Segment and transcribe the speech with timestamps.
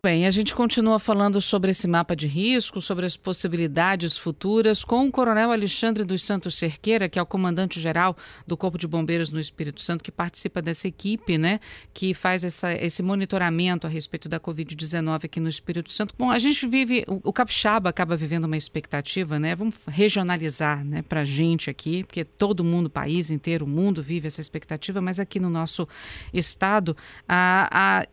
[0.00, 5.04] Bem, a gente continua falando sobre esse mapa de risco, sobre as possibilidades futuras, com
[5.04, 8.16] o Coronel Alexandre dos Santos Cerqueira, que é o comandante-geral
[8.46, 11.58] do Corpo de Bombeiros no Espírito Santo, que participa dessa equipe, né,
[11.92, 16.14] que faz essa, esse monitoramento a respeito da Covid-19 aqui no Espírito Santo.
[16.16, 21.02] Bom, a gente vive, o, o Capixaba acaba vivendo uma expectativa, né, vamos regionalizar, né,
[21.02, 25.00] para a gente aqui, porque todo mundo, o país inteiro, o mundo vive essa expectativa,
[25.00, 25.88] mas aqui no nosso
[26.32, 26.96] estado,
[27.28, 28.06] a, a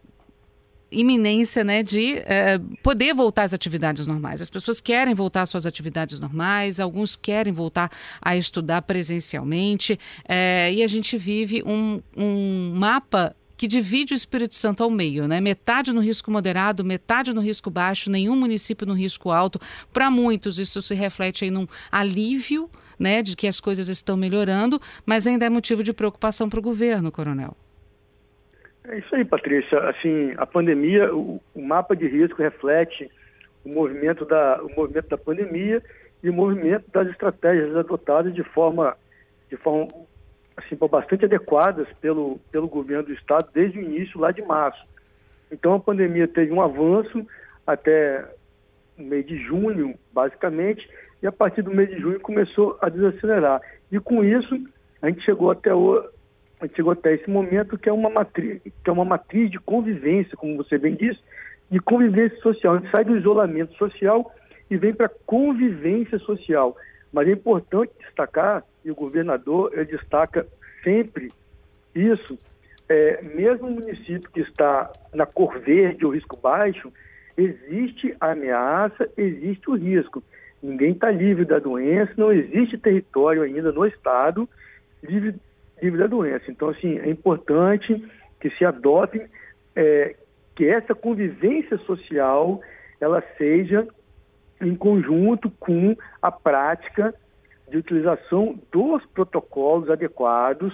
[0.96, 4.42] iminência né, de é, poder voltar às atividades normais.
[4.42, 10.72] As pessoas querem voltar às suas atividades normais, alguns querem voltar a estudar presencialmente, é,
[10.74, 15.40] e a gente vive um, um mapa que divide o Espírito Santo ao meio, né?
[15.40, 19.60] Metade no risco moderado, metade no risco baixo, nenhum município no risco alto.
[19.94, 24.82] Para muitos, isso se reflete em um alívio, né, de que as coisas estão melhorando,
[25.06, 27.56] mas ainda é motivo de preocupação para o governo, Coronel.
[28.88, 29.80] É isso aí, Patrícia.
[29.90, 33.10] Assim, a pandemia, o, o, mapa de risco reflete
[33.64, 35.82] o movimento, da, o movimento da pandemia
[36.22, 38.96] e o movimento das estratégias adotadas de forma,
[39.50, 39.88] de forma
[40.56, 44.86] assim, bastante adequadas pelo, pelo governo do Estado desde o início, lá de março.
[45.52, 47.26] Então, a pandemia teve um avanço
[47.66, 48.24] até
[48.98, 50.88] o mês de junho, basicamente,
[51.22, 53.62] e a partir do mês de junho começou a desacelerar.
[53.92, 54.56] E com isso,
[55.02, 56.04] a gente chegou até o,
[56.74, 60.58] chegou até esse momento que é uma matriz, que é uma matriz de convivência, como
[60.58, 61.20] você bem disse,
[61.70, 62.76] de convivência social.
[62.76, 64.32] A gente sai do isolamento social
[64.70, 66.76] e vem para convivência social.
[67.12, 70.46] Mas é importante destacar, e o governador destaca
[70.84, 71.32] sempre
[71.94, 72.38] isso,
[72.88, 76.92] é, mesmo o município que está na cor verde ou risco baixo,
[77.38, 80.24] existe a ameaça, existe o risco.
[80.62, 84.48] Ninguém está livre da doença, não existe território ainda no estado
[85.06, 85.36] livre
[85.82, 86.46] livre da doença.
[86.50, 88.04] Então, assim, é importante
[88.40, 89.22] que se adote
[89.76, 90.16] é,
[90.56, 92.62] que essa convivência social
[93.00, 93.88] ela seja
[94.62, 97.14] em conjunto com a prática
[97.70, 100.74] de utilização dos protocolos adequados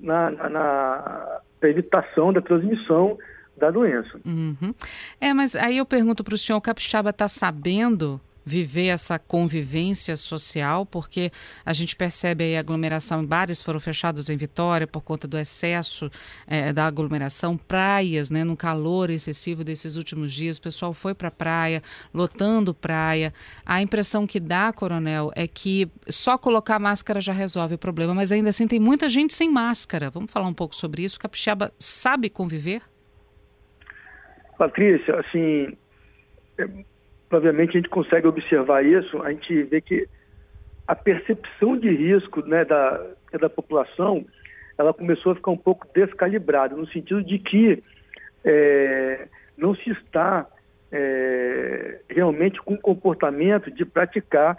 [0.00, 3.16] na, na, na evitação da transmissão
[3.56, 4.20] da doença.
[4.24, 4.74] Uhum.
[5.20, 10.16] É, mas aí eu pergunto para o senhor, o Capixaba está sabendo viver essa convivência
[10.16, 11.30] social, porque
[11.64, 16.10] a gente percebe aí a aglomeração bares foram fechados em Vitória por conta do excesso
[16.46, 21.28] é, da aglomeração, praias, né, no calor excessivo desses últimos dias, o pessoal foi para
[21.28, 21.82] a praia,
[22.12, 23.32] lotando praia.
[23.64, 28.32] A impressão que dá, coronel, é que só colocar máscara já resolve o problema, mas
[28.32, 30.10] ainda assim tem muita gente sem máscara.
[30.10, 31.18] Vamos falar um pouco sobre isso.
[31.18, 32.82] Capixaba sabe conviver?
[34.58, 35.76] Patrícia, assim,
[37.36, 40.08] obviamente a gente consegue observar isso, a gente vê que
[40.86, 43.04] a percepção de risco né, da,
[43.40, 44.24] da população
[44.76, 47.82] ela começou a ficar um pouco descalibrada, no sentido de que
[48.44, 50.46] é, não se está
[50.90, 54.56] é, realmente com comportamento de praticar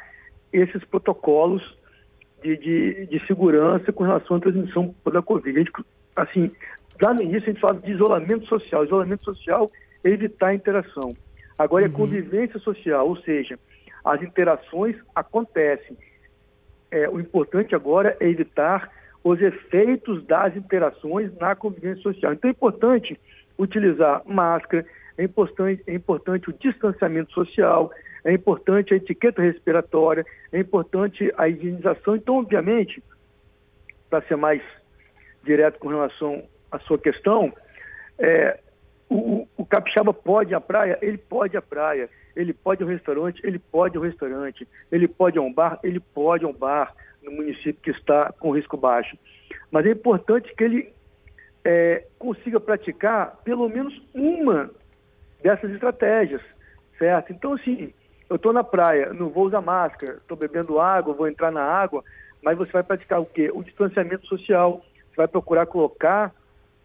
[0.51, 1.61] esses protocolos
[2.41, 5.57] de, de, de, segurança com relação à transmissão da Covid.
[5.57, 5.71] A gente,
[6.15, 6.51] assim,
[7.01, 8.85] lá no início a gente fala de isolamento social.
[8.85, 9.71] Isolamento social
[10.03, 11.13] é evitar a interação.
[11.57, 11.93] Agora é uhum.
[11.93, 13.57] é convivência social, ou seja,
[14.03, 15.97] as interações acontecem.
[16.91, 18.91] É, o importante agora é evitar
[19.23, 22.33] os efeitos das interações na convivência social.
[22.33, 23.19] Então é importante
[23.57, 24.85] utilizar máscara,
[25.17, 27.91] é importante, é importante o distanciamento social,
[28.23, 32.15] é importante a etiqueta respiratória, é importante a higienização.
[32.15, 33.03] Então, obviamente,
[34.09, 34.61] para ser mais
[35.43, 37.53] direto com relação à sua questão,
[38.17, 38.59] é,
[39.09, 40.97] o, o capixaba pode à praia?
[41.01, 42.09] Ele pode à praia.
[42.35, 43.41] Ele pode ao restaurante?
[43.45, 44.67] Ele pode ao restaurante.
[44.91, 45.79] Ele pode a um bar?
[45.83, 49.17] Ele pode a um bar no município que está com risco baixo.
[49.71, 50.93] Mas é importante que ele
[51.63, 54.69] é, consiga praticar pelo menos uma
[55.41, 56.41] dessas estratégias,
[56.97, 57.31] certo?
[57.31, 57.93] Então, assim,
[58.29, 62.03] eu estou na praia, não vou usar máscara, estou bebendo água, vou entrar na água,
[62.41, 63.51] mas você vai praticar o quê?
[63.53, 66.33] O distanciamento social, você vai procurar colocar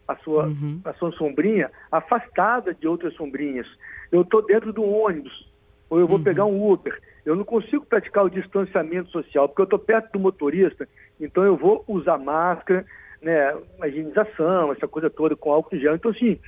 [0.09, 0.81] a sua, uhum.
[0.85, 3.67] a sua sombrinha afastada de outras sombrinhas.
[4.11, 5.49] Eu estou dentro do ônibus,
[5.91, 6.25] ou eu vou uhum.
[6.25, 6.99] pegar um Uber.
[7.27, 10.89] Eu não consigo praticar o distanciamento social, porque eu estou perto do motorista,
[11.21, 12.87] então eu vou usar máscara,
[13.21, 15.95] né, a higienização, essa coisa toda com álcool em gel.
[15.95, 16.39] Então, assim,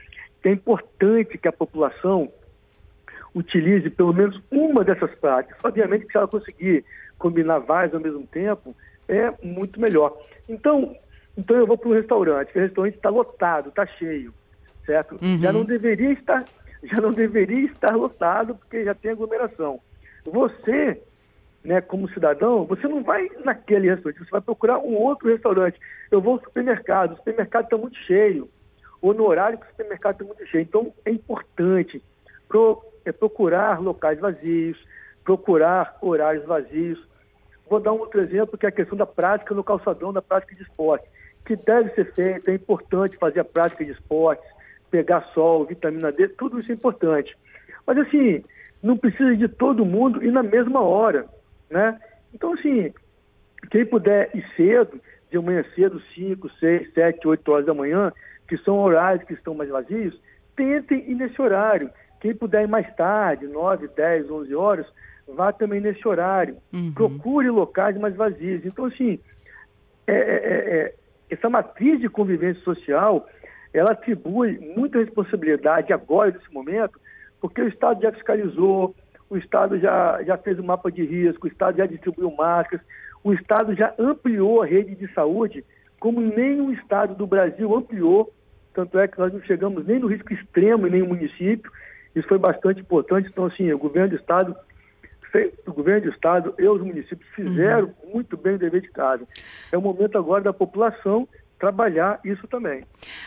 [0.43, 2.33] é importante que a população
[3.35, 5.59] utilize pelo menos uma dessas práticas.
[5.63, 6.85] Obviamente que se ela conseguir
[7.19, 8.75] combinar várias ao mesmo tempo,
[9.07, 10.17] é muito melhor.
[10.49, 10.97] Então,
[11.41, 14.33] então eu vou para um restaurante, que o restaurante está lotado, está cheio,
[14.85, 15.19] certo?
[15.23, 15.39] Uhum.
[15.39, 16.45] Já não deveria estar,
[16.85, 19.81] já não deveria estar lotado porque já tem aglomeração.
[20.27, 21.03] Você,
[21.65, 25.81] né, como cidadão, você não vai naquele restaurante, você vai procurar um outro restaurante.
[26.11, 28.49] Eu vou ao supermercado, o supermercado está muito cheio,
[29.01, 30.63] ou no horário que o supermercado está muito cheio.
[30.63, 32.03] Então, é importante
[32.47, 34.79] pro, é procurar locais vazios,
[35.25, 37.03] procurar horários vazios.
[37.69, 40.55] Vou dar um outro exemplo, que é a questão da prática no calçadão, da prática
[40.55, 41.09] de esporte,
[41.45, 44.45] que deve ser feita, é importante fazer a prática de esportes,
[44.91, 47.37] pegar sol, vitamina D, tudo isso é importante.
[47.87, 48.43] Mas assim,
[48.83, 51.27] não precisa de todo mundo e na mesma hora,
[51.71, 51.99] né?
[52.35, 52.93] Então assim,
[53.71, 55.01] quem puder ir cedo,
[55.31, 58.13] de manhã cedo, 5, 6, 7, 8 horas da manhã,
[58.49, 60.21] que são horários que estão mais vazios,
[60.57, 61.91] tentem ir nesse horário.
[62.21, 64.87] Quem puder ir mais tarde, 9, 10, 11 horas,
[65.29, 66.57] vá também nesse horário.
[66.73, 66.93] Uhum.
[66.93, 68.65] Procure locais mais vazios.
[68.65, 69.19] Então, assim,
[70.07, 70.95] é, é, é
[71.31, 73.27] essa matriz de convivência social,
[73.73, 77.01] ela atribui muita responsabilidade agora, nesse momento,
[77.41, 78.95] porque o Estado já fiscalizou,
[79.29, 82.85] o Estado já, já fez o um mapa de risco, o Estado já distribuiu máscaras,
[83.23, 85.65] o Estado já ampliou a rede de saúde,
[86.01, 88.33] como nenhum Estado do Brasil ampliou,
[88.75, 91.71] tanto é que nós não chegamos nem no risco extremo em nenhum município,
[92.15, 94.57] isso foi bastante importante, então assim, o governo do Estado
[95.67, 98.15] o governo do estado e os municípios fizeram uhum.
[98.15, 99.27] muito bem o dever de casa.
[99.71, 101.29] É o momento agora da população
[101.59, 102.85] trabalhar isso também.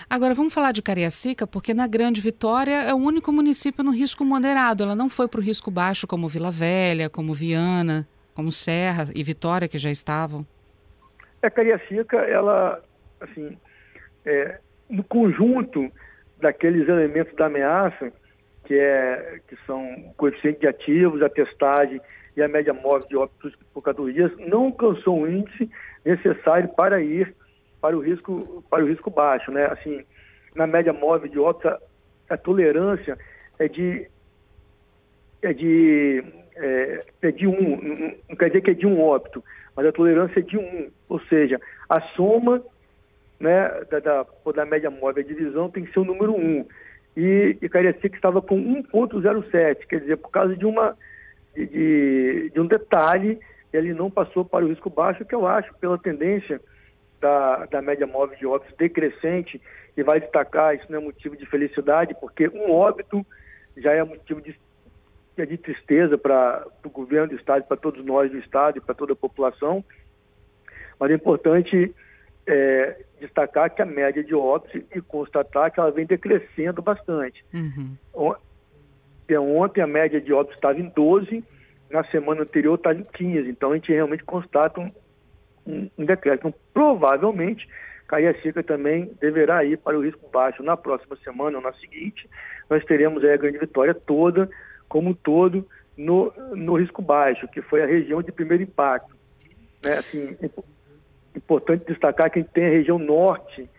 [0.09, 4.25] Agora vamos falar de Cariacica, porque na Grande Vitória é o único município no risco
[4.25, 4.83] moderado.
[4.83, 9.23] Ela não foi para o risco baixo como Vila Velha, como Viana, como Serra e
[9.23, 10.45] Vitória que já estavam.
[11.41, 12.81] É Cariacica, ela
[13.21, 13.55] assim,
[14.25, 14.59] é,
[14.89, 15.91] no conjunto
[16.39, 18.11] daqueles elementos da ameaça,
[18.63, 21.99] que, é, que são o coeficiente de ativos, a testagem
[22.35, 25.69] e a média móvel de óbitos por 14 dias, não alcançou o índice
[26.03, 27.33] necessário para ir
[27.81, 29.51] para o risco, para o risco baixo.
[29.51, 29.65] Né?
[29.65, 30.03] Assim,
[30.55, 31.79] na média móvel de óbitos, a,
[32.29, 33.17] a tolerância
[33.59, 34.07] é de,
[35.41, 36.23] é de,
[36.55, 39.43] é, é de um, não quer dizer que é de um óbito,
[39.75, 41.59] mas a tolerância é de um, ou seja,
[41.89, 42.63] a soma
[43.39, 44.25] né, da, da,
[44.55, 46.65] da média móvel, a divisão tem que ser o número um
[47.15, 50.97] e, e Cariacica estava com 1,07, quer dizer, por causa de, uma,
[51.55, 53.39] de, de, um detalhe,
[53.71, 56.59] ele não passou para o risco baixo, que eu acho, pela tendência
[57.21, 59.61] da, da média móvel de óbitos decrescente,
[59.95, 63.23] e vai destacar, isso não é motivo de felicidade, porque um óbito
[63.77, 64.57] já é motivo de,
[65.37, 69.13] de tristeza para o governo do Estado, para todos nós do Estado e para toda
[69.13, 69.85] a população,
[70.99, 71.93] mas é importante
[72.45, 77.43] é, destacar que a média de óbitos e constatar que ela vem decrescendo bastante.
[77.53, 77.95] Uhum.
[79.29, 81.43] Ontem a média de óbitos estava em 12,
[81.89, 84.91] na semana anterior estava em 15, então a gente realmente constata um,
[85.65, 86.49] um, um decréscimo.
[86.49, 87.67] Então, provavelmente,
[88.07, 92.29] Cariacica também deverá ir para o risco baixo na próxima semana ou na seguinte.
[92.69, 94.49] Nós teremos a grande vitória toda,
[94.87, 95.67] como um todo,
[95.97, 99.15] no, no risco baixo, que foi a região de primeiro impacto.
[99.83, 99.97] Né?
[99.97, 100.37] Assim,
[101.35, 103.69] importante destacar que a gente tem a região norte,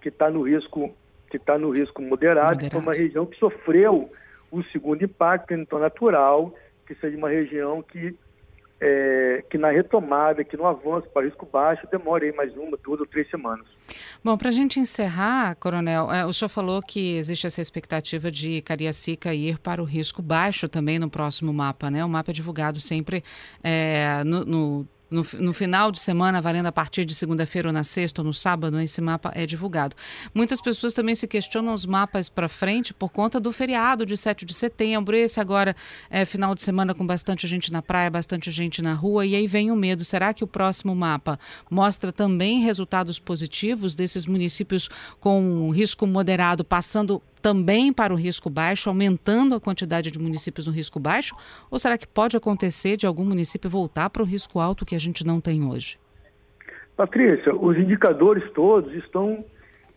[0.00, 0.94] que está no risco
[1.30, 4.08] que está no risco moderado, moderado, que é uma região que sofreu
[4.52, 6.54] o segundo impacto, então natural
[6.86, 8.16] que seja uma região que
[8.80, 13.00] é, que na retomada, que no avanço para risco baixo, demore aí mais uma, duas
[13.00, 13.66] ou três semanas.
[14.22, 18.60] Bom, para a gente encerrar, Coronel, é, o senhor falou que existe essa expectativa de
[18.62, 22.04] Cariacica ir para o risco baixo também no próximo mapa, né?
[22.04, 23.24] O mapa é divulgado sempre
[23.62, 27.84] é, no, no no, no, final de semana, valendo a partir de segunda-feira ou na
[27.84, 29.94] sexta ou no sábado, esse mapa é divulgado.
[30.34, 34.44] Muitas pessoas também se questionam os mapas para frente por conta do feriado de 7
[34.44, 35.14] de setembro.
[35.14, 35.76] Esse agora
[36.10, 39.46] é final de semana com bastante gente na praia, bastante gente na rua, e aí
[39.46, 40.04] vem o medo.
[40.04, 41.38] Será que o próximo mapa
[41.70, 44.88] mostra também resultados positivos desses municípios
[45.20, 50.72] com risco moderado passando também para o risco baixo, aumentando a quantidade de municípios no
[50.72, 51.34] risco baixo?
[51.70, 54.98] Ou será que pode acontecer de algum município voltar para o risco alto que a
[54.98, 55.98] gente não tem hoje?
[56.96, 59.44] Patrícia, os indicadores todos estão,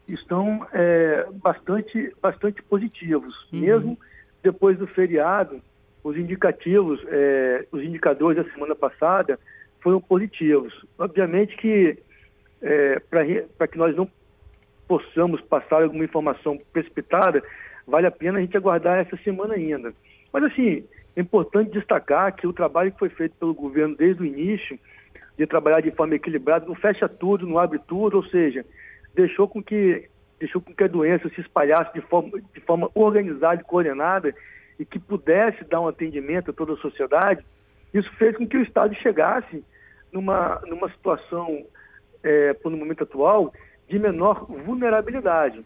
[0.10, 3.34] estão é, bastante, bastante positivos.
[3.54, 3.60] Uhum.
[3.62, 3.98] Mesmo
[4.44, 5.62] depois do feriado,
[6.04, 9.39] os indicativos, é, os indicadores da semana passada
[9.80, 10.74] foram positivos.
[11.00, 11.98] Obviamente que
[12.62, 14.06] é, para que nós não
[14.88, 17.44] possamos passar alguma informação precipitada,
[17.86, 19.94] vale a pena a gente aguardar essa semana ainda.
[20.32, 20.84] Mas, assim,
[21.15, 24.79] é importante destacar que o trabalho que foi feito pelo governo desde o início,
[25.38, 28.65] de trabalhar de forma equilibrada, não fecha tudo, não abre tudo, ou seja,
[29.13, 33.62] deixou com que, deixou com que a doença se espalhasse de forma, de forma organizada
[33.62, 34.34] e coordenada
[34.79, 37.46] e que pudesse dar um atendimento a toda a sociedade.
[37.94, 39.63] Isso fez com que o Estado chegasse
[40.12, 41.65] numa, numa situação,
[42.24, 43.53] é, no momento atual,
[43.88, 45.63] de menor vulnerabilidade.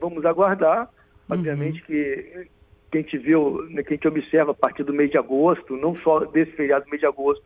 [0.00, 0.88] Vamos aguardar,
[1.28, 1.86] obviamente uhum.
[1.86, 2.48] que
[2.92, 5.78] que a gente viu, né, que a gente observa a partir do mês de agosto,
[5.78, 7.42] não só desse feriado do mês de agosto,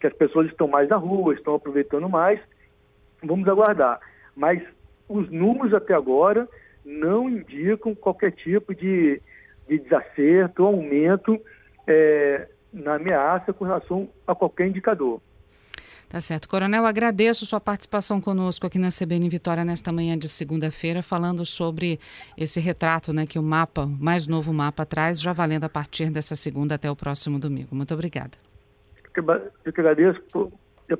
[0.00, 2.40] que as pessoas estão mais na rua, estão aproveitando mais.
[3.22, 4.00] Vamos aguardar.
[4.34, 4.62] Mas
[5.06, 6.48] os números até agora
[6.82, 9.20] não indicam qualquer tipo de,
[9.68, 11.38] de desacerto ou aumento
[11.86, 15.20] é, na ameaça com relação a qualquer indicador.
[16.08, 16.48] Tá certo.
[16.48, 21.98] Coronel, agradeço sua participação conosco aqui na CBN Vitória nesta manhã de segunda-feira, falando sobre
[22.38, 26.10] esse retrato né, que o mapa, o mais novo mapa, traz, já valendo a partir
[26.10, 27.74] dessa segunda até o próximo domingo.
[27.74, 28.38] Muito obrigada.
[29.64, 30.20] Eu que agradeço,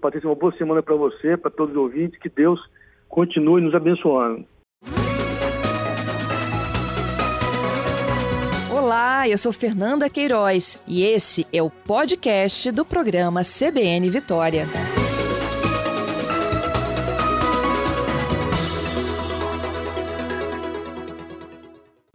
[0.01, 2.59] Patrícia, uma boa semana para você, para todos os ouvintes, que Deus
[3.09, 4.45] continue nos abençoando.
[8.71, 14.65] Olá, eu sou Fernanda Queiroz e esse é o podcast do programa CBN Vitória.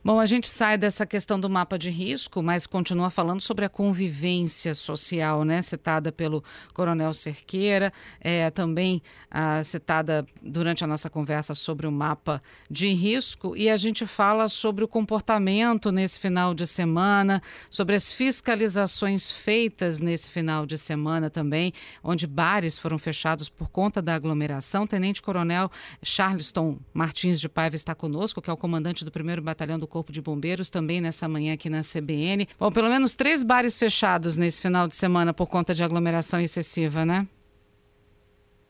[0.03, 3.69] Bom, a gente sai dessa questão do mapa de risco, mas continua falando sobre a
[3.69, 5.61] convivência social, né?
[5.61, 6.43] Citada pelo
[6.73, 13.55] Coronel Cerqueira, é, também ah, citada durante a nossa conversa sobre o mapa de risco,
[13.55, 17.39] e a gente fala sobre o comportamento nesse final de semana,
[17.69, 24.01] sobre as fiscalizações feitas nesse final de semana também, onde bares foram fechados por conta
[24.01, 24.87] da aglomeração.
[24.87, 25.69] Tenente Coronel
[26.01, 30.11] Charleston Martins de Paiva está conosco, que é o comandante do primeiro batalhão do Corpo
[30.11, 32.47] de Bombeiros também nessa manhã aqui na CBN.
[32.57, 37.05] Bom, pelo menos três bares fechados nesse final de semana por conta de aglomeração excessiva,
[37.05, 37.27] né?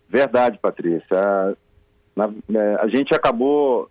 [0.10, 1.56] Verdade, Patrícia.
[2.16, 3.90] Na, é, a gente acabou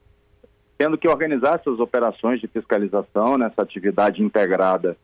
[0.77, 4.97] tendo que organizar essas operações de fiscalização nessa atividade integrada.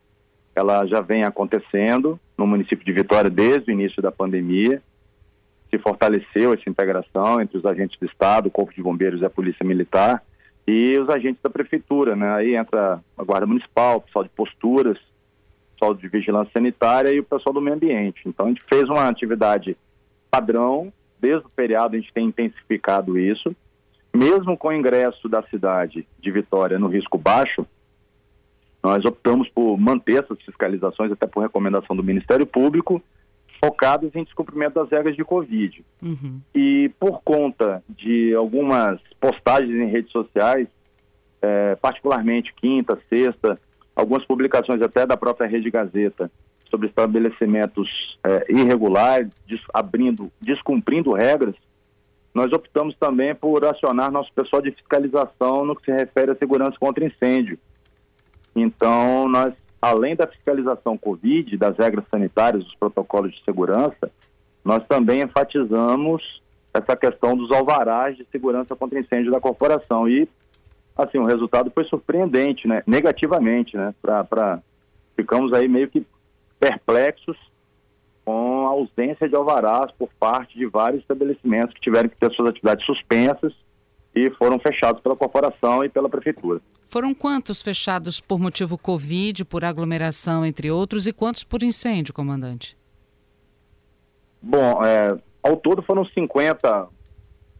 [0.53, 4.81] Ela já vem acontecendo no município de Vitória desde o início da pandemia.
[5.69, 9.29] Se fortaleceu essa integração entre os agentes do Estado, o Corpo de Bombeiros e a
[9.29, 10.21] Polícia Militar
[10.67, 12.29] e os agentes da prefeitura, né?
[12.35, 17.19] Aí entra a guarda municipal, o pessoal de posturas, o pessoal de vigilância sanitária e
[17.19, 18.21] o pessoal do meio ambiente.
[18.25, 19.77] Então a gente fez uma atividade
[20.29, 23.55] padrão, desde o feriado a gente tem intensificado isso.
[24.13, 27.65] Mesmo com o ingresso da cidade de Vitória no risco baixo,
[28.83, 33.01] nós optamos por manter essas fiscalizações, até por recomendação do Ministério Público,
[33.63, 35.83] focados em descumprimento das regras de Covid.
[36.01, 36.39] Uhum.
[36.53, 40.67] E por conta de algumas postagens em redes sociais,
[41.41, 43.59] é, particularmente quinta, sexta,
[43.95, 46.31] algumas publicações até da própria Rede Gazeta
[46.69, 51.55] sobre estabelecimentos é, irregulares, des, abrindo, descumprindo regras,
[52.33, 56.77] nós optamos também por acionar nosso pessoal de fiscalização no que se refere à segurança
[56.79, 57.57] contra incêndio.
[58.55, 64.11] Então, nós além da fiscalização Covid, das regras sanitárias, dos protocolos de segurança,
[64.63, 66.41] nós também enfatizamos
[66.73, 70.07] essa questão dos alvarás de segurança contra incêndio da corporação.
[70.07, 70.27] E,
[70.95, 72.83] assim, o resultado foi surpreendente, né?
[72.85, 73.93] Negativamente, né?
[74.01, 74.59] Pra, pra...
[75.15, 76.05] Ficamos aí meio que
[76.59, 77.37] perplexos
[78.25, 82.49] com a ausência de alvarás por parte de vários estabelecimentos que tiveram que ter suas
[82.49, 83.53] atividades suspensas
[84.17, 86.59] e foram fechados pela corporação e pela prefeitura.
[86.89, 92.77] Foram quantos fechados por motivo Covid, por aglomeração, entre outros, e quantos por incêndio, comandante?
[94.41, 96.87] Bom, é, ao todo foram 50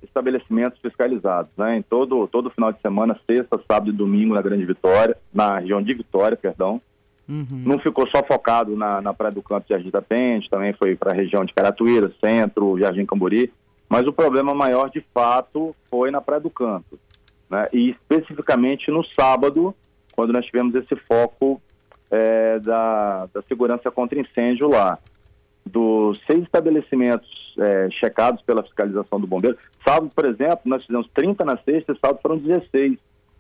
[0.02, 1.78] estabelecimentos fiscalizados, né?
[1.78, 5.82] Em todo, todo final de semana, sexta, sábado e domingo na Grande Vitória, na região
[5.82, 6.82] de Vitória, perdão.
[7.28, 7.64] Uhum.
[7.66, 10.96] Não ficou só focado na, na Praia do Canto de Jardim da Pente, também foi
[10.96, 13.52] para a região de Caratuíra, Centro, Jardim Camburi.
[13.90, 17.00] Mas o problema maior, de fato, foi na Praia do Canto
[17.50, 17.68] né?
[17.72, 19.74] e especificamente no sábado,
[20.14, 21.62] quando nós tivemos esse foco
[22.10, 24.98] é, da, da segurança contra incêndio lá.
[25.66, 27.30] Dos seis estabelecimentos
[27.60, 32.00] é, checados pela fiscalização do bombeiro, sábado, por exemplo, nós fizemos 30 na sexta e
[32.00, 32.98] sábado foram 16.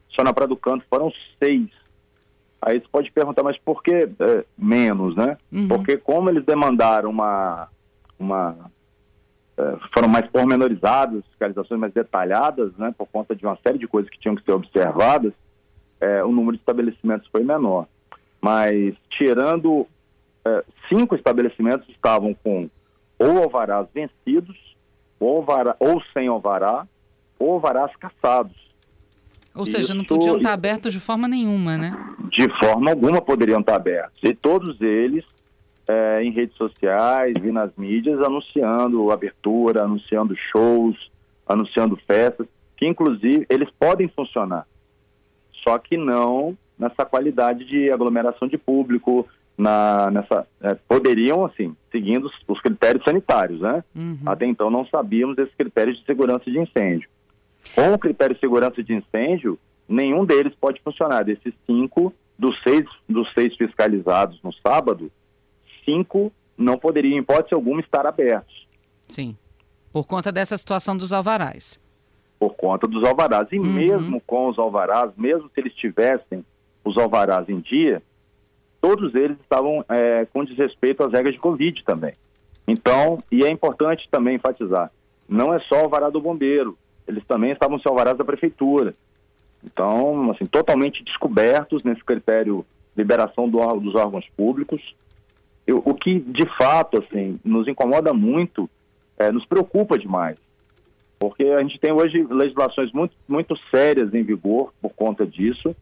[0.10, 1.12] Só na Praia do Canto foram
[1.42, 1.70] seis.
[2.62, 5.38] Aí você pode perguntar, mas por que é, menos, né?
[5.52, 5.68] Uhum.
[5.68, 7.70] Porque como eles demandaram uma,
[8.20, 8.72] uma
[9.94, 14.20] foram mais pormenorizadas, fiscalizações mais detalhadas, né, por conta de uma série de coisas que
[14.20, 15.34] tinham que ser observadas,
[16.00, 17.88] é, o número de estabelecimentos foi menor.
[18.40, 19.88] Mas, tirando
[20.46, 22.70] é, cinco estabelecimentos estavam com
[23.20, 24.56] ou alvarás vencidos,
[25.20, 26.88] ou, alvará, ou sem alvará,
[27.40, 28.56] ou alvarás caçados.
[29.56, 31.98] Ou seja, não podiam estar abertos de forma nenhuma, né?
[32.30, 34.20] De forma alguma poderiam estar abertos.
[34.22, 35.26] E todos eles
[35.88, 41.12] é, em redes sociais e nas mídias anunciando abertura, anunciando shows,
[41.48, 44.68] anunciando festas, que inclusive eles podem funcionar,
[45.64, 49.28] só que não nessa qualidade de aglomeração de público,
[49.58, 53.84] na, nessa é, poderiam assim seguindo os, os critérios sanitários, né?
[53.96, 54.20] Uhum.
[54.26, 57.10] Até então não sabíamos desses critérios de segurança de incêndio.
[57.74, 59.58] Com o critério de segurança de incêndio,
[59.90, 61.24] nenhum deles pode funcionar.
[61.24, 65.12] Desses cinco, dos seis, dos seis fiscalizados no sábado,
[65.88, 68.68] cinco não poderiam, em hipótese alguma, estar abertos.
[69.08, 69.38] Sim.
[69.94, 71.80] Por conta dessa situação dos alvarás.
[72.40, 73.48] Por conta dos alvarás.
[73.52, 73.66] E uhum.
[73.66, 76.44] mesmo com os alvarás, mesmo se eles tivessem
[76.84, 78.02] os alvarás em dia,
[78.82, 82.14] todos eles estavam é, com desrespeito às regras de Covid também.
[82.68, 84.92] Então, e é importante também enfatizar,
[85.28, 86.78] não é só o alvará do bombeiro,
[87.08, 88.94] eles também estavam sem alvarás da prefeitura.
[89.64, 92.66] Então, assim, totalmente descobertos nesse critério
[92.96, 94.82] liberação do, dos órgãos públicos.
[95.68, 98.70] Eu, o que, de fato, assim, nos incomoda muito,
[99.18, 100.38] é, nos preocupa demais.
[101.20, 105.76] Porque a gente tem hoje legislações muito, muito sérias em vigor por conta disso.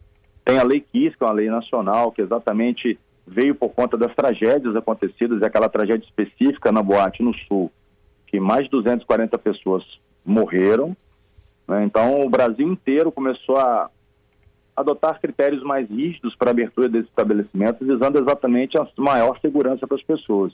[0.44, 4.14] Tem a Lei KIS, que é uma lei nacional, que exatamente veio por conta das
[4.16, 7.72] tragédias acontecidas, e aquela tragédia específica na Boate no Sul,
[8.28, 9.84] que mais de 240 pessoas
[10.24, 10.96] morreram.
[11.68, 11.84] Né?
[11.84, 13.90] Então, o Brasil inteiro começou a
[14.76, 19.96] adotar critérios mais rígidos para a abertura desses estabelecimentos, visando exatamente a maior segurança para
[19.96, 20.54] as pessoas.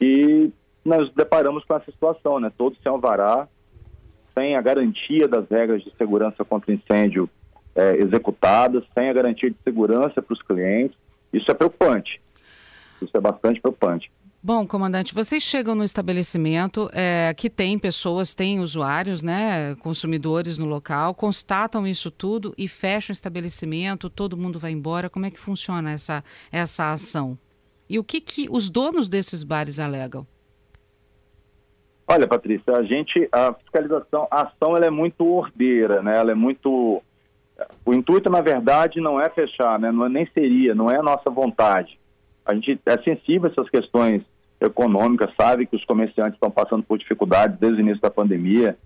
[0.00, 0.50] E
[0.84, 2.52] nós deparamos com essa situação, né?
[2.56, 3.48] Todos sem alvará,
[4.34, 7.28] sem a garantia das regras de segurança contra incêndio
[7.74, 10.96] é, executadas, sem a garantia de segurança para os clientes.
[11.32, 12.20] Isso é preocupante.
[13.00, 14.10] Isso é bastante preocupante.
[14.40, 20.64] Bom, comandante, vocês chegam no estabelecimento é, que tem pessoas, tem usuários, né, consumidores no
[20.64, 25.10] local, constatam isso tudo e fecham o estabelecimento, todo mundo vai embora.
[25.10, 27.36] Como é que funciona essa, essa ação?
[27.90, 30.24] E o que, que os donos desses bares alegam?
[32.06, 36.16] Olha, Patrícia, a gente, a fiscalização, a ação ela é muito ordeira, né?
[36.16, 37.02] Ela é muito.
[37.84, 39.90] O intuito, na verdade, não é fechar, né?
[39.90, 41.98] Não é, nem seria, não é a nossa vontade
[42.48, 44.22] a gente é sensível a essas questões
[44.58, 48.76] econômicas, sabe que os comerciantes estão passando por dificuldades desde o início da pandemia,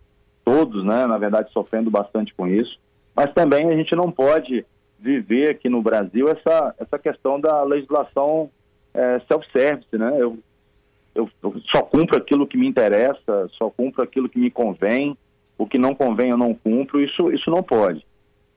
[0.45, 2.79] todos, né, na verdade, sofrendo bastante com isso.
[3.15, 4.67] Mas também a gente não pode
[4.99, 8.51] viver aqui no Brasil essa, essa questão da legislação
[8.93, 10.13] é, self-service, né?
[10.19, 10.39] Eu,
[11.15, 15.17] eu, eu, só cumpro aquilo que me interessa, só cumpro aquilo que me convém,
[15.57, 18.05] o que não convém eu não cumpro, isso, isso não pode.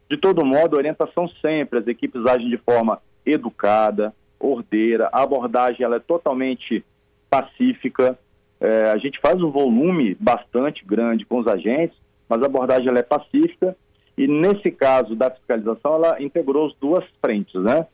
[0.10, 5.98] De todo modo, orientação sempre, as equipes agem de forma educada, ordeira, a abordagem ela
[5.98, 6.84] é totalmente
[7.30, 8.17] pacífica.
[8.60, 13.00] É, a gente faz um volume bastante grande com os agentes, mas a abordagem ela
[13.00, 13.76] é pacífica
[14.17, 17.86] e nesse caso da fiscalização ela integrou as duas frentes, né?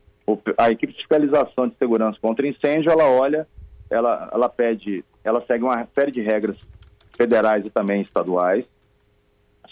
[0.58, 3.47] A equipe de fiscalização de segurança contra incêndio ela olha,
[3.89, 6.56] ela, ela pede, ela segue uma série de regras
[7.17, 8.65] federais e também estaduais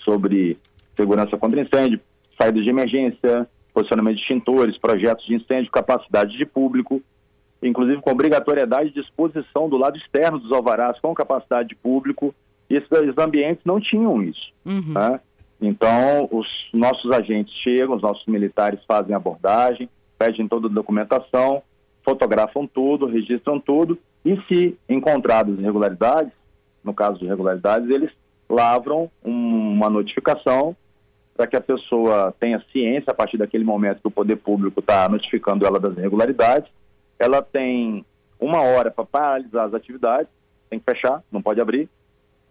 [0.04, 0.58] sobre
[0.96, 2.00] segurança contra incêndio,
[2.38, 3.48] saída de emergência,
[3.80, 7.02] posicionamento de extintores, projetos de incêndio, capacidade de público,
[7.62, 12.34] inclusive com obrigatoriedade de exposição do lado externo dos alvarás com capacidade de público.
[12.70, 14.52] E esses ambientes não tinham isso.
[14.66, 14.94] Uhum.
[14.94, 15.20] Né?
[15.62, 21.64] Então, os nossos agentes chegam, os nossos militares fazem abordagem, pedem toda a documentação,
[22.04, 26.32] fotografam tudo, registram tudo, e se encontradas irregularidades,
[26.84, 28.12] no caso de irregularidades, eles
[28.50, 30.76] lavram um, uma notificação
[31.40, 35.08] para que a pessoa tenha ciência a partir daquele momento que o poder público está
[35.08, 36.70] notificando ela das irregularidades.
[37.18, 38.06] Ela tem
[38.38, 40.28] uma hora para paralisar as atividades,
[40.70, 41.88] tem que fechar, não pode abrir.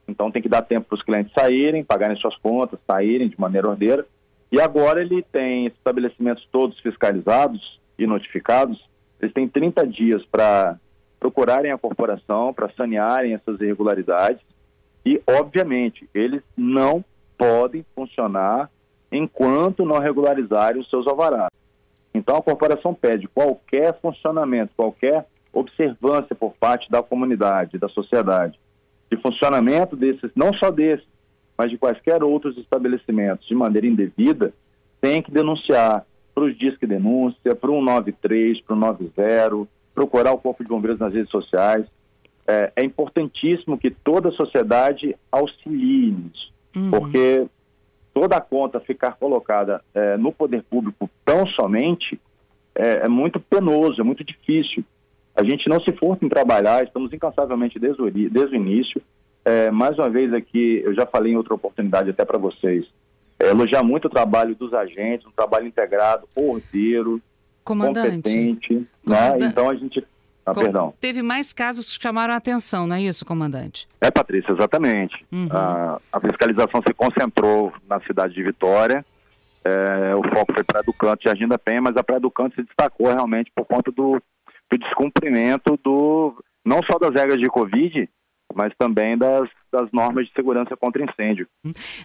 [0.09, 3.69] Então tem que dar tempo para os clientes saírem, pagarem suas contas, saírem de maneira
[3.69, 4.07] ordeira.
[4.51, 8.83] E agora ele tem estabelecimentos todos fiscalizados e notificados,
[9.21, 10.79] eles têm 30 dias para
[11.21, 14.41] procurarem a corporação, para sanearem essas irregularidades.
[15.05, 17.05] E, obviamente, eles não
[17.37, 18.71] podem funcionar
[19.11, 21.51] enquanto não regularizarem os seus alvarás.
[22.15, 28.59] Então, a corporação pede qualquer funcionamento, qualquer observância por parte da comunidade, da sociedade,
[29.11, 31.07] de funcionamento desses, não só desses,
[31.57, 34.53] mas de quaisquer outros estabelecimentos de maneira indevida,
[35.01, 40.39] tem que denunciar para os Disque Denúncia, para o 193, para o 90, procurar o
[40.39, 41.85] Corpo de Bombeiros nas redes sociais.
[42.47, 46.91] É, é importantíssimo que toda a sociedade auxilie nisso, uhum.
[46.91, 47.47] porque
[48.19, 52.21] toda a conta ficar colocada é, no poder público tão somente
[52.75, 54.85] é, é, muito penoso, é muito difícil.
[55.37, 59.01] A gente não se força em trabalhar, estamos incansavelmente desde o, desde o início.
[59.45, 62.87] É, mais uma vez aqui, eu já falei em outra oportunidade até para vocês,
[63.39, 67.23] é, elogiar muito o trabalho dos agentes, um trabalho integrado, ordeiro,
[67.63, 68.85] competente.
[69.07, 69.39] Né?
[69.43, 70.05] Então a gente
[70.51, 70.95] ah, perdão.
[71.01, 73.89] Teve mais casos que chamaram a atenção, não é isso, comandante?
[74.01, 75.25] É, Patrícia, exatamente.
[75.33, 75.49] Uhum.
[75.51, 79.05] A, a, fiscalização se concentrou na cidade de Vitória.
[79.65, 82.55] É, o foco foi para Educanto e Jardim da Penha, mas a Praia do Canto
[82.55, 84.21] se destacou realmente por conta do,
[84.71, 88.09] do descumprimento do não só das regras de Covid,
[88.55, 91.47] mas também das, das normas de segurança contra incêndio.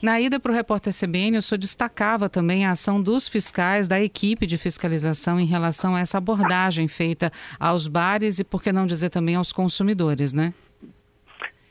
[0.01, 4.01] Na ida para o repórter CBN, o senhor destacava também a ação dos fiscais, da
[4.01, 8.85] equipe de fiscalização em relação a essa abordagem feita aos bares e, por que não
[8.85, 10.53] dizer também, aos consumidores, né?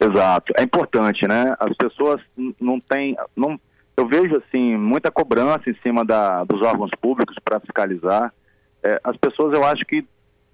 [0.01, 0.53] Exato.
[0.59, 1.55] É importante, né?
[1.61, 2.21] As pessoas
[2.61, 3.17] não têm.
[3.37, 3.59] Não,
[3.97, 8.33] eu vejo, assim, muita cobrança em cima da, dos órgãos públicos para fiscalizar.
[8.83, 10.05] É, as pessoas, eu acho que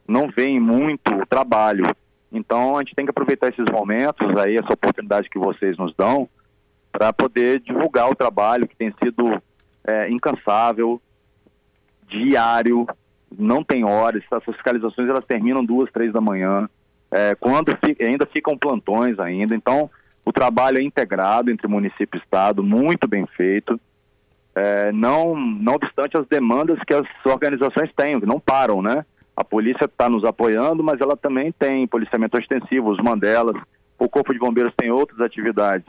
[0.07, 1.85] não veem muito o trabalho.
[2.33, 6.29] Então, a gente tem que aproveitar esses momentos aí, essa oportunidade que vocês nos dão,
[6.93, 9.41] para poder divulgar o trabalho que tem sido
[9.87, 11.01] é, incansável,
[12.09, 12.87] diário,
[13.37, 14.23] não tem horas.
[14.25, 16.69] Essas fiscalizações elas terminam duas, três da manhã.
[17.11, 19.55] É, quando fica, ainda ficam plantões ainda.
[19.55, 19.91] Então,
[20.25, 23.81] o trabalho é integrado entre município e estado, muito bem feito.
[24.55, 29.05] É, não, não obstante as demandas que as organizações têm, que não param, né?
[29.39, 33.55] A polícia está nos apoiando, mas ela também tem policiamento extensivo, os Mandelas,
[33.97, 35.87] o Corpo de Bombeiros tem outras atividades,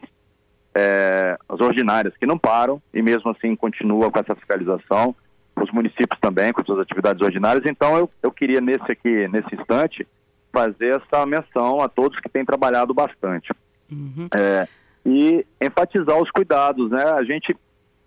[0.76, 5.16] é, as ordinárias, que não param, e mesmo assim continua com essa fiscalização,
[5.60, 7.66] os municípios também com suas atividades ordinárias.
[7.66, 10.08] Então eu, eu queria nesse aqui, nesse instante,
[10.54, 13.52] fazer essa menção a todos que têm trabalhado bastante.
[13.92, 14.28] Uhum.
[14.38, 14.68] É,
[15.04, 17.04] e enfatizar os cuidados, né?
[17.14, 17.58] A gente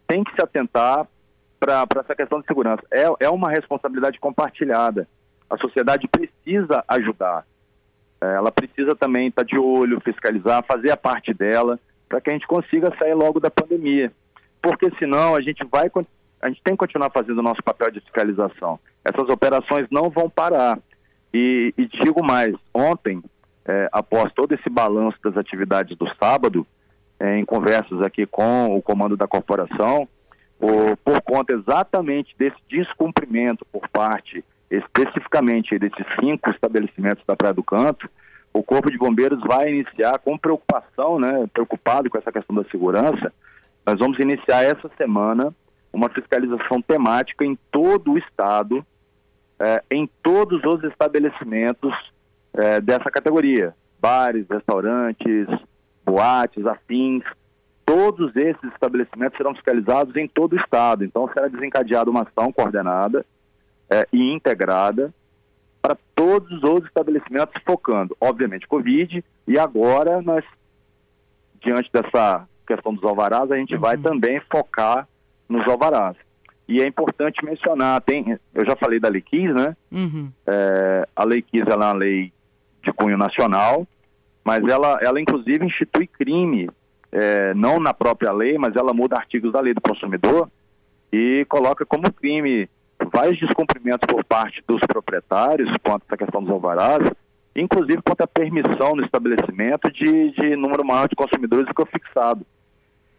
[0.06, 1.04] tem que se atentar
[1.58, 2.82] para essa questão de segurança.
[2.92, 5.08] É, é uma responsabilidade compartilhada.
[5.52, 7.44] A sociedade precisa ajudar.
[8.22, 12.32] É, ela precisa também estar de olho, fiscalizar, fazer a parte dela, para que a
[12.32, 14.10] gente consiga sair logo da pandemia.
[14.62, 15.90] Porque senão a gente vai
[16.40, 18.80] a gente tem que continuar fazendo o nosso papel de fiscalização.
[19.04, 20.78] Essas operações não vão parar.
[21.34, 23.22] E, e digo mais, ontem,
[23.66, 26.66] é, após todo esse balanço das atividades do sábado,
[27.20, 30.08] é, em conversas aqui com o comando da corporação,
[30.58, 37.62] por, por conta exatamente desse descumprimento por parte, especificamente desses cinco estabelecimentos da Praia do
[37.62, 38.08] Canto,
[38.54, 43.32] o Corpo de Bombeiros vai iniciar com preocupação, né, preocupado com essa questão da segurança,
[43.86, 45.54] nós vamos iniciar essa semana
[45.92, 48.84] uma fiscalização temática em todo o estado,
[49.58, 51.92] é, em todos os estabelecimentos
[52.54, 55.46] é, dessa categoria, bares, restaurantes,
[56.04, 57.22] boates, afins,
[57.84, 61.04] todos esses estabelecimentos serão fiscalizados em todo o estado.
[61.04, 63.24] Então será desencadeada uma ação coordenada
[63.92, 65.12] é, e integrada
[65.82, 70.44] para todos os estabelecimentos, focando, obviamente, Covid, e agora nós,
[71.60, 73.80] diante dessa questão dos alvarás, a gente uhum.
[73.80, 75.06] vai também focar
[75.48, 76.16] nos alvarás.
[76.68, 79.76] E é importante mencionar, tem, eu já falei da Lei 15, né?
[79.90, 80.32] Uhum.
[80.46, 82.32] É, a Lei 15 ela é uma lei
[82.82, 83.86] de cunho nacional,
[84.44, 86.70] mas ela, ela inclusive institui crime,
[87.10, 90.48] é, não na própria lei, mas ela muda artigos da lei do consumidor
[91.12, 92.70] e coloca como crime
[93.12, 97.10] vários descumprimentos por parte dos proprietários quanto à questão dos alvarás,
[97.54, 101.86] inclusive quanto à permissão no estabelecimento de, de número maior de consumidores do que o
[101.86, 102.46] fixado.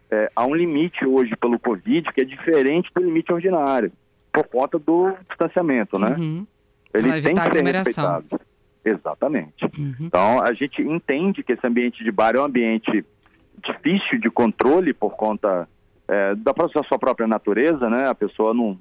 [0.09, 3.91] É, há um limite hoje pelo Covid que é diferente do limite ordinário,
[4.31, 6.15] por conta do distanciamento, né?
[6.17, 6.47] Uhum.
[6.93, 8.39] Ele tem que ser respeitado.
[8.85, 9.63] Exatamente.
[9.77, 9.95] Uhum.
[10.01, 13.05] Então, a gente entende que esse ambiente de bar é um ambiente
[13.65, 15.67] difícil de controle por conta
[16.07, 16.53] é, da
[16.87, 18.07] sua própria natureza, né?
[18.07, 18.77] A pessoa não,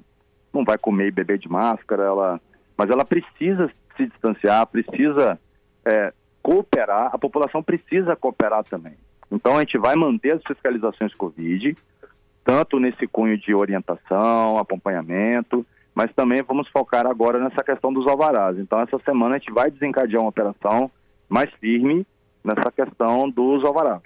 [0.52, 2.40] não vai comer e beber de máscara, ela,
[2.76, 5.38] mas ela precisa se distanciar, precisa
[5.84, 6.12] é,
[6.42, 8.94] cooperar, a população precisa cooperar também.
[9.30, 11.76] Então, a gente vai manter as fiscalizações Covid,
[12.44, 18.58] tanto nesse cunho de orientação, acompanhamento, mas também vamos focar agora nessa questão dos alvarás.
[18.58, 20.90] Então, essa semana a gente vai desencadear uma operação
[21.28, 22.06] mais firme
[22.44, 24.02] nessa questão dos alvarás.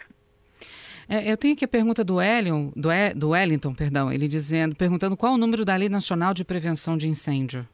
[1.09, 4.75] É, eu tenho aqui a pergunta do, Elion, do, e, do Wellington, perdão, ele dizendo,
[4.75, 7.65] perguntando qual o número da Lei Nacional de Prevenção de Incêndio.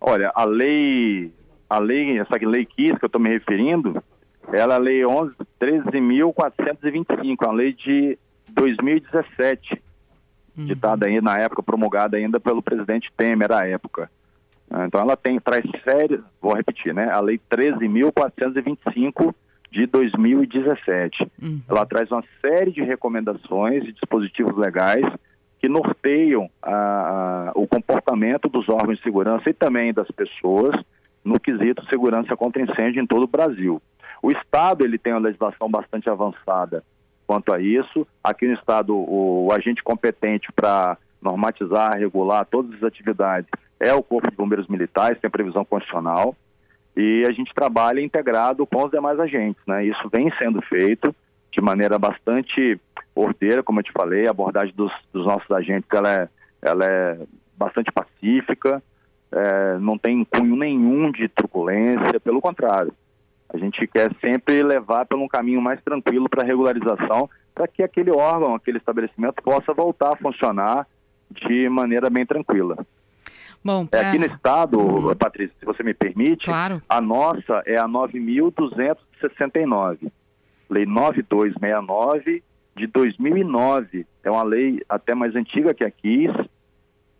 [0.00, 1.32] Olha, a lei,
[1.68, 4.02] a lei, essa lei 15 que eu estou me referindo,
[4.52, 8.16] ela é a lei 13.425, a lei de
[8.48, 9.80] 2017
[10.56, 10.64] uhum.
[10.64, 14.10] ditada aí na época, promulgada ainda pelo presidente Temer à época.
[14.70, 17.10] Ah, então ela tem, traz série, vou repetir, né?
[17.10, 19.34] A lei 13.425
[19.70, 21.30] de 2017.
[21.40, 21.60] Uhum.
[21.68, 25.06] Ela traz uma série de recomendações e dispositivos legais
[25.58, 30.74] que norteiam a, a, o comportamento dos órgãos de segurança e também das pessoas
[31.24, 33.80] no quesito segurança contra incêndio em todo o Brasil.
[34.22, 36.82] O Estado ele tem uma legislação bastante avançada
[37.26, 38.06] quanto a isso.
[38.24, 44.02] Aqui no Estado, o, o agente competente para normatizar, regular todas as atividades é o
[44.02, 46.36] Corpo de Bombeiros Militares, tem previsão constitucional,
[46.96, 49.62] e a gente trabalha integrado com os demais agentes.
[49.66, 49.86] Né?
[49.86, 51.14] Isso vem sendo feito
[51.52, 52.80] de maneira bastante
[53.14, 56.28] ordeira, como eu te falei, a abordagem dos, dos nossos agentes ela é,
[56.62, 57.18] ela é
[57.56, 58.82] bastante pacífica,
[59.32, 62.92] é, não tem cunho nenhum de truculência, pelo contrário.
[63.52, 68.10] A gente quer sempre levar por um caminho mais tranquilo para regularização, para que aquele
[68.10, 70.86] órgão, aquele estabelecimento possa voltar a funcionar
[71.30, 72.76] de maneira bem tranquila.
[73.64, 74.00] Bom, pra...
[74.00, 75.14] é, aqui no estado, uhum.
[75.14, 76.82] Patrícia, se você me permite, claro.
[76.88, 80.10] a nossa é a 9.269,
[80.68, 82.42] lei 9269
[82.76, 84.06] de 2009.
[84.24, 86.32] É uma lei até mais antiga que a KIS,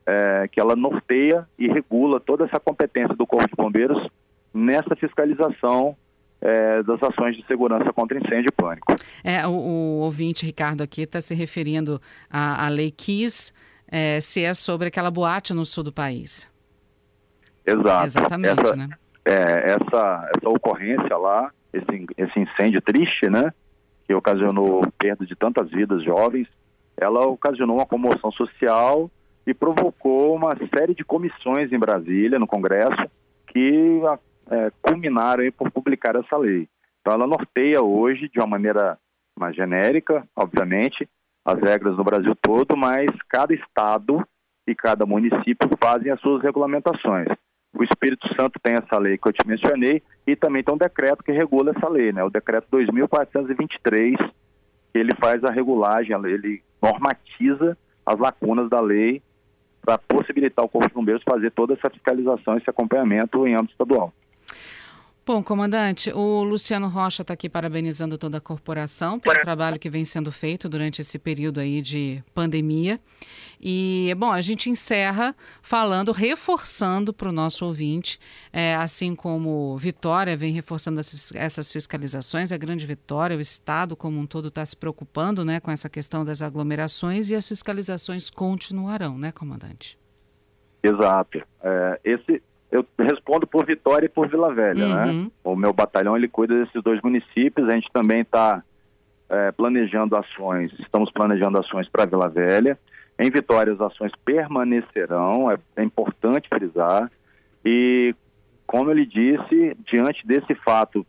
[0.06, 4.08] é, que ela norteia e regula toda essa competência do Corpo de Bombeiros
[4.52, 5.96] nessa fiscalização
[6.40, 8.94] é, das ações de segurança contra incêndio e pânico.
[9.22, 12.00] É, o, o ouvinte, Ricardo, aqui está se referindo
[12.30, 13.52] à, à lei KIS,
[13.90, 16.48] é, se é sobre aquela boate no sul do país.
[17.66, 18.06] Exato.
[18.06, 18.88] Exatamente, essa, né?
[19.24, 23.52] É, essa, essa ocorrência lá, esse, esse incêndio triste, né,
[24.06, 26.48] que ocasionou perda de tantas vidas jovens,
[26.96, 29.10] ela ocasionou uma comoção social
[29.46, 33.10] e provocou uma série de comissões em Brasília, no Congresso,
[33.46, 34.00] que
[34.50, 36.68] é, culminaram aí por publicar essa lei.
[37.00, 38.98] Então ela norteia hoje, de uma maneira
[39.38, 41.08] mais genérica, obviamente,
[41.44, 44.26] as regras no Brasil todo, mas cada estado
[44.66, 47.28] e cada município fazem as suas regulamentações.
[47.74, 51.22] O Espírito Santo tem essa lei que eu te mencionei e também tem um decreto
[51.22, 52.22] que regula essa lei, né?
[52.22, 59.22] O decreto 2423, que ele faz a regulagem, ele normatiza as lacunas da lei
[59.80, 64.12] para possibilitar o Corpo de Bombeiros fazer toda essa fiscalização, esse acompanhamento em âmbito estadual.
[65.24, 70.04] Bom, comandante, o Luciano Rocha está aqui parabenizando toda a corporação pelo trabalho que vem
[70.04, 72.98] sendo feito durante esse período aí de pandemia.
[73.60, 78.18] E, bom, a gente encerra falando, reforçando para o nosso ouvinte,
[78.50, 84.26] é, assim como Vitória vem reforçando essas fiscalizações, a grande Vitória, o Estado como um
[84.26, 89.30] todo está se preocupando né, com essa questão das aglomerações e as fiscalizações continuarão, né,
[89.30, 89.98] comandante?
[90.82, 91.42] Exato.
[91.62, 95.04] É, esse, eu respondo por Vitória e por Vila Velha, né?
[95.06, 95.24] uhum.
[95.24, 95.30] né?
[95.42, 97.68] O meu batalhão ele cuida desses dois municípios.
[97.68, 98.62] A gente também está
[99.28, 100.72] é, planejando ações.
[100.78, 102.78] Estamos planejando ações para Vila Velha.
[103.18, 105.50] Em Vitória as ações permanecerão.
[105.50, 107.10] É, é importante frisar.
[107.64, 108.14] E
[108.66, 111.04] como ele disse, diante desse fato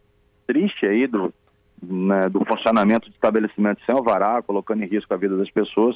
[0.48, 1.32] triste aí do,
[1.80, 5.96] né, do funcionamento de estabelecimentos sem alvará, colocando em risco a vida das pessoas,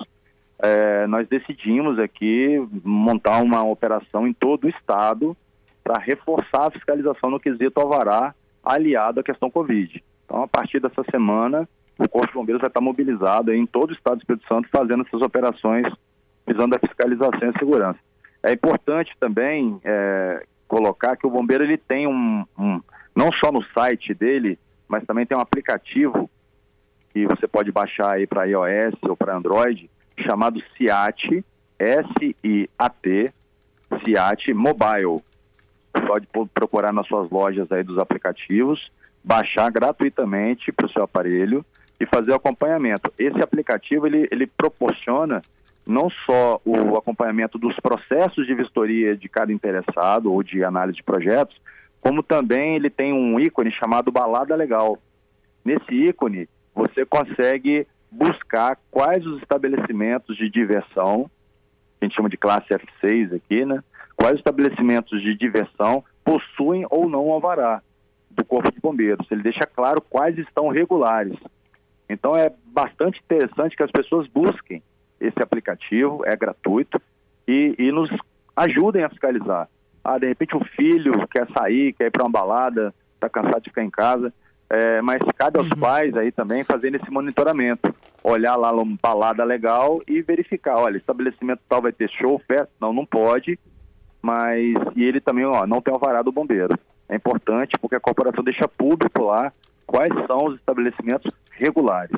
[0.59, 5.35] é, nós decidimos aqui montar uma operação em todo o estado
[5.85, 10.03] para reforçar a fiscalização no quesito alvará, aliado à questão Covid.
[10.25, 11.69] Então, a partir dessa semana,
[11.99, 15.05] o Corpo de Bombeiros vai estar mobilizado em todo o estado do Espírito Santo fazendo
[15.05, 15.85] essas operações
[16.47, 17.99] visando a fiscalização e a segurança.
[18.41, 22.81] É importante também é, colocar que o bombeiro ele tem um, um,
[23.15, 26.29] não só no site dele, mas também tem um aplicativo
[27.13, 31.45] que você pode baixar aí para iOS ou para Android, chamado SIAT,
[31.77, 33.33] S-I-A-T,
[34.03, 35.23] SIAT Mobile
[36.01, 38.91] pode procurar nas suas lojas aí dos aplicativos,
[39.23, 41.65] baixar gratuitamente para o seu aparelho
[41.99, 43.11] e fazer o acompanhamento.
[43.17, 45.41] Esse aplicativo ele, ele proporciona
[45.85, 51.03] não só o acompanhamento dos processos de vistoria de cada interessado ou de análise de
[51.03, 51.55] projetos,
[52.01, 54.97] como também ele tem um ícone chamado Balada Legal.
[55.63, 61.29] Nesse ícone, você consegue buscar quais os estabelecimentos de diversão,
[61.99, 63.83] a gente chama de classe F6 aqui, né?
[64.15, 67.81] Quais estabelecimentos de diversão possuem ou não o alvará
[68.29, 69.27] do Corpo de Bombeiros.
[69.31, 71.37] Ele deixa claro quais estão regulares.
[72.09, 74.81] Então é bastante interessante que as pessoas busquem
[75.19, 77.01] esse aplicativo, é gratuito,
[77.47, 78.09] e, e nos
[78.55, 79.69] ajudem a fiscalizar.
[80.03, 83.69] Ah, de repente o filho quer sair, quer ir para uma balada, está cansado de
[83.69, 84.31] ficar em casa,
[84.69, 85.79] é, mas cabe aos uhum.
[85.79, 87.93] pais aí também fazendo esse monitoramento.
[88.23, 92.91] Olhar lá uma balada legal e verificar, olha, estabelecimento tal vai ter show, festa, não,
[92.91, 93.59] não pode,
[94.25, 96.75] mas e ele também ó, não tem alvará do bombeiro.
[97.07, 99.53] É importante porque a corporação deixa público lá
[99.85, 102.17] quais são os estabelecimentos regulares,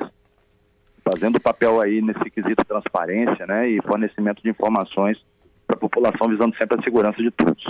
[1.04, 5.22] fazendo o papel aí nesse quesito transparência, né, e fornecimento de informações
[5.66, 7.62] para a população, visando sempre a segurança de todos.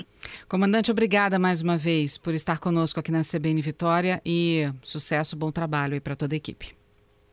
[0.48, 5.51] Comandante, obrigada mais uma vez por estar conosco aqui na CBN Vitória e sucesso, bom
[5.51, 6.77] trabalho aí para toda a equipe.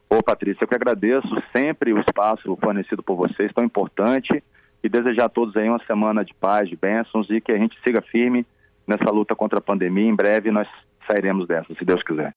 [0.10, 4.44] Ô, Patrícia, eu que agradeço sempre o espaço fornecido por vocês, tão importante
[4.86, 7.76] e desejar a todos aí uma semana de paz, de bênçãos e que a gente
[7.84, 8.46] siga firme
[8.88, 10.08] nessa luta contra a pandemia.
[10.08, 10.68] Em breve nós
[11.08, 12.34] sairemos dessa, se Deus quiser.